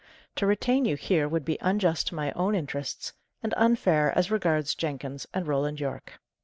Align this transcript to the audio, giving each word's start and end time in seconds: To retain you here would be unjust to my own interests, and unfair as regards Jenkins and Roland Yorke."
To 0.37 0.47
retain 0.47 0.85
you 0.85 0.95
here 0.95 1.27
would 1.27 1.45
be 1.45 1.59
unjust 1.61 2.07
to 2.07 2.15
my 2.15 2.31
own 2.31 2.55
interests, 2.55 3.13
and 3.43 3.53
unfair 3.55 4.11
as 4.17 4.31
regards 4.31 4.73
Jenkins 4.73 5.27
and 5.31 5.45
Roland 5.47 5.79
Yorke." 5.79 6.19